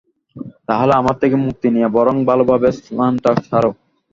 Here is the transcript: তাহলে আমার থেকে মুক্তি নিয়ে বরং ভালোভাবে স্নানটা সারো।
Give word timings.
তাহলে 0.67 0.93
আমার 0.95 1.15
থেকে 1.21 1.35
মুক্তি 1.45 1.67
নিয়ে 1.75 1.87
বরং 1.97 2.15
ভালোভাবে 2.29 2.67
স্নানটা 2.79 3.31
সারো। 3.47 3.71